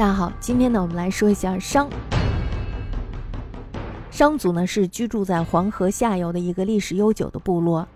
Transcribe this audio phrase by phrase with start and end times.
[0.00, 1.86] 大家好，今天呢，我们来说一下商。
[4.10, 7.86] 商族呢是居住在黄河下游的一个历史悠久的部落，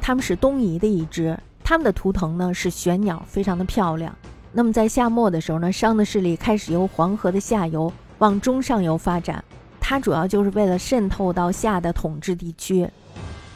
[0.00, 4.14] 他们是东夷的一支，他们的图腾呢是玄鸟，非常的漂亮。
[4.52, 9.42] 那么在夏末的时候呢，商的势力开始由黄河的下游往中上游发展，
[9.80, 12.88] 它主要就是为了渗透到夏的统治地区。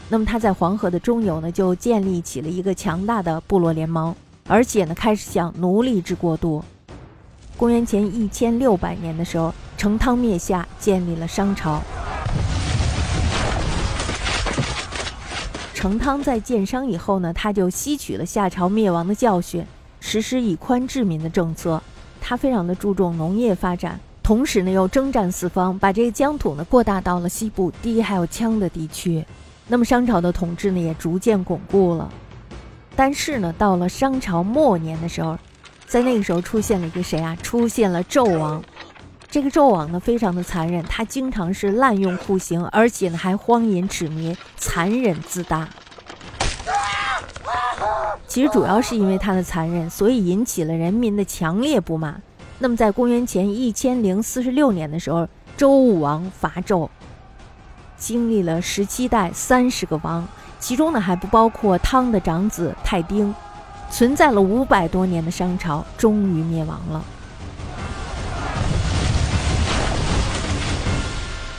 [0.09, 4.13] 那么它在黄河的中游呢，就建立起了一个强大的部落联盟，
[4.49, 6.65] 而且呢开始向奴隶制过渡。
[7.63, 11.81] 公元前一千六百年的时候，成汤灭夏，建立了商朝。
[15.73, 19.65] 成汤在建商以后呢，他就吸取了夏朝灭亡的教训，
[20.01, 21.81] 实施以宽治民的政策。
[22.21, 29.25] 他非常的注重农业发展，同时呢又征战四方，把这个疆土呢扩大到了西部低还有羌的地区。
[29.69, 32.11] 那么商朝的统治呢也逐渐巩固了。
[32.97, 35.39] 但是呢，到了商朝末年的时候。
[35.93, 37.37] 在那个时候出现了一个谁啊？
[37.43, 38.65] 出现了纣王。
[39.31, 45.69] 这个纣王呢，非常的残忍，他经常是滥用酷刑，而且呢还荒淫痴迷，残忍自大。
[48.27, 52.23] 其实主要是因为他的残忍，所以引起了人民的强烈不满。
[52.59, 56.89] 那么在公元前一千零四十六年的时候，周武王伐纣，
[57.99, 60.27] 经历了十七代三十个王，
[60.59, 63.35] 其中呢还不包括汤的长子太丁。
[63.93, 67.05] 存在了五百多年的商朝终于灭亡了。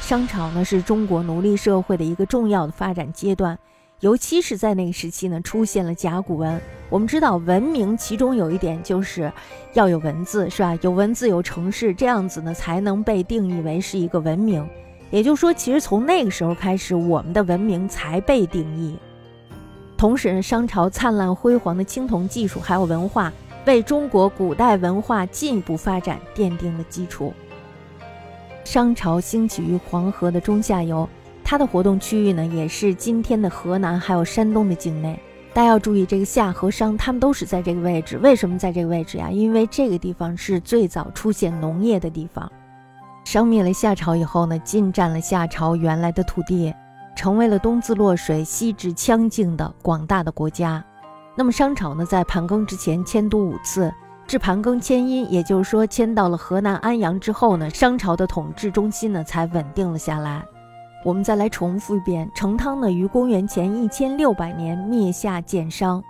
[0.01, 3.57] 商朝呢是中国奴隶社会的一个重要的发展阶段，
[3.99, 6.59] 尤其是在那个时期呢出现了甲骨文。
[6.89, 9.31] 我们知道文明其中有一点就是
[9.73, 10.75] 要有文字，是吧？
[10.81, 14.67] 有文字有城市，这样子呢才能被定义为是一个文明。
[15.11, 18.97] 也就是说，其实从那个时候开始，我们的文明才被定义。
[20.03, 23.31] 同时，商朝灿烂辉煌的青铜技术还有文化，
[23.65, 27.33] 为中国古代文化进一步发展奠定了基础。
[28.65, 31.07] 商朝兴起于黄河的中下游，
[31.41, 35.17] 它的活动区域呢，也是今天的河南还有山东的境内。
[35.53, 38.17] 大家要注意，这个夏和商，他们都是在这个位置。
[38.17, 39.29] 为什么在这个位置呀？
[39.31, 42.51] 因为这个地方是最早出现农业的地方。
[43.23, 46.73] 商灭了夏朝以后呢，进占了夏朝原来的土地。
[47.15, 50.83] 成为了东自洛水、西至羌境的广大的国家。
[51.35, 53.93] 那么商朝呢，在盘庚之前迁都五次，
[54.27, 60.43] 至盘庚迁殷，也就是说迁到了河南安阳之后呢，商朝的统治中心呢才稳定了下来。
[61.03, 66.03] 我们再来重复一遍：成汤呢于公元前一千六百年灭夏建商，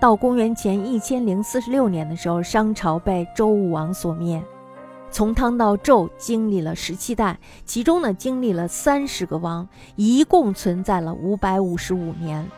[0.00, 4.42] 到公元前一千零四十六年的时候，商朝被周武王所灭。
[5.10, 12.48] 从汤到纣经历了十七代，其中呢经历了三十个王，一共存在了五百五十五年。